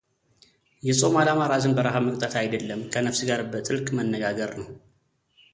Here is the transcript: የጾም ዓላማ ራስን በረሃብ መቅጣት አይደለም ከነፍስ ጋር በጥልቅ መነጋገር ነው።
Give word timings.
የጾም 0.87 1.15
ዓላማ 1.21 1.41
ራስን 1.51 1.75
በረሃብ 1.77 2.03
መቅጣት 2.07 2.33
አይደለም 2.41 2.81
ከነፍስ 2.95 3.21
ጋር 3.31 3.43
በጥልቅ 3.51 3.87
መነጋገር 3.99 4.53
ነው። 4.63 4.69